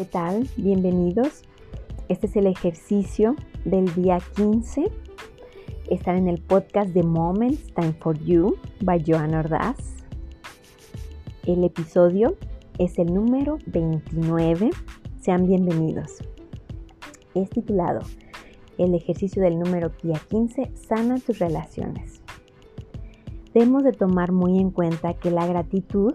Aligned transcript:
¿Qué 0.00 0.06
tal? 0.06 0.48
Bienvenidos. 0.56 1.42
Este 2.08 2.26
es 2.26 2.34
el 2.34 2.46
ejercicio 2.46 3.36
del 3.66 3.92
día 3.92 4.16
15. 4.34 4.90
Están 5.90 6.16
en 6.16 6.28
el 6.28 6.40
podcast 6.40 6.94
de 6.94 7.02
Moments 7.02 7.66
Time 7.74 7.92
for 8.00 8.18
You 8.18 8.56
by 8.80 9.04
Joanna 9.06 9.40
Ordaz. 9.40 9.76
El 11.44 11.64
episodio 11.64 12.38
es 12.78 12.98
el 12.98 13.12
número 13.12 13.58
29. 13.66 14.70
Sean 15.20 15.46
bienvenidos. 15.46 16.24
Es 17.34 17.50
titulado 17.50 18.00
El 18.78 18.94
ejercicio 18.94 19.42
del 19.42 19.58
número 19.58 19.90
día 20.02 20.18
15 20.30 20.72
sana 20.76 21.18
tus 21.18 21.38
relaciones. 21.40 22.22
Debemos 23.52 23.84
de 23.84 23.92
tomar 23.92 24.32
muy 24.32 24.60
en 24.60 24.70
cuenta 24.70 25.12
que 25.12 25.30
la 25.30 25.46
gratitud 25.46 26.14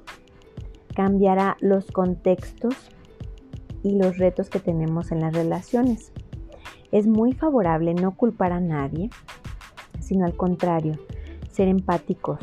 cambiará 0.95 1.55
los 1.59 1.85
contextos 1.91 2.73
y 3.85 3.91
los 3.91 4.17
retos 4.17 4.49
que 4.49 4.59
tenemos 4.59 5.11
en 5.11 5.21
las 5.21 5.33
relaciones. 5.33 6.11
Es 6.91 7.05
muy 7.05 7.33
favorable 7.33 7.93
no 7.93 8.15
culpar 8.15 8.51
a 8.51 8.59
nadie, 8.59 9.11
sino 9.99 10.25
al 10.25 10.35
contrario, 10.35 10.93
ser 11.51 11.67
empáticos. 11.67 12.39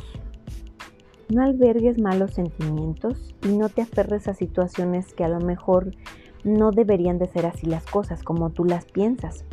No 1.29 1.43
albergues 1.43 1.99
malos 1.99 2.35
sentimientos 2.35 3.35
y 3.43 3.57
no 3.57 3.69
te 3.69 3.83
aferres 3.83 4.29
a 4.29 4.35
situaciones 4.35 5.15
que 5.15 5.25
a 5.25 5.29
lo 5.29 5.41
mejor 5.41 5.91
no 6.45 6.71
deberían 6.71 7.19
de 7.19 7.27
ser 7.27 7.47
así 7.47 7.67
las 7.67 7.87
cosas 7.87 8.23
como 8.23 8.51
tú 8.51 8.65
las 8.65 8.85
piensas. 8.85 9.45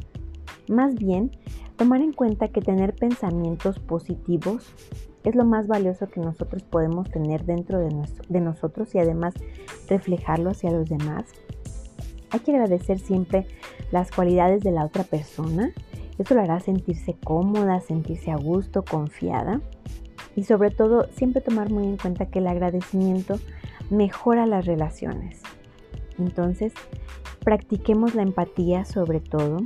Más 0.68 0.94
bien, 0.94 1.32
tomar 1.76 2.02
en 2.02 2.14
cuenta 2.14 2.50
que 2.50 2.62
tener 2.62 2.94
pensamientos 2.94 3.80
positivos 3.80 4.72
es 5.24 5.34
lo 5.34 5.44
más 5.44 5.68
valioso 5.68 6.08
que 6.08 6.20
nosotros 6.20 6.62
podemos 6.64 7.10
tener 7.10 7.46
dentro 7.46 7.80
de, 7.80 7.90
de 8.30 8.42
nosotros 8.42 8.94
y 8.94 9.00
además 9.00 9.34
reflejarlo 9.88 10.52
hacia 10.52 10.72
los 10.72 10.88
demás. 10.88 11.26
Hay 12.32 12.40
que 12.42 12.52
agradecer 12.52 13.00
siempre 13.00 13.48
las 13.92 14.12
cualidades 14.12 14.64
de 14.64 14.72
la 14.72 14.86
otra 14.86 15.04
persona. 15.04 15.72
Eso 16.18 16.36
lo 16.36 16.42
hará 16.42 16.60
sentirse 16.60 17.16
cómoda, 17.24 17.80
sentirse 17.80 18.32
a 18.32 18.36
gusto, 18.36 18.84
confiada. 18.84 19.62
Y 20.36 20.44
sobre 20.44 20.70
todo, 20.70 21.08
siempre 21.12 21.42
tomar 21.42 21.72
muy 21.72 21.86
en 21.86 21.98
cuenta 21.98 22.28
que 22.28 22.40
el 22.40 22.48
agradecimiento 22.48 23.40
mejora 23.90 24.46
las 24.46 24.66
relaciones. 24.66 25.42
Entonces, 26.18 26.74
practiquemos 27.44 28.16
la 28.16 28.22
empatía 28.22 28.86
sobre 28.86 29.20
todo 29.20 29.60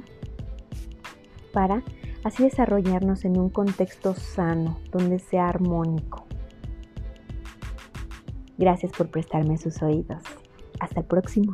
para 1.51 1.83
así 2.23 2.43
desarrollarnos 2.43 3.25
en 3.25 3.37
un 3.37 3.49
contexto 3.49 4.13
sano, 4.13 4.79
donde 4.91 5.19
sea 5.19 5.49
armónico. 5.49 6.25
Gracias 8.57 8.91
por 8.91 9.09
prestarme 9.09 9.57
sus 9.57 9.81
oídos. 9.81 10.23
Hasta 10.79 11.01
el 11.01 11.05
próximo. 11.05 11.53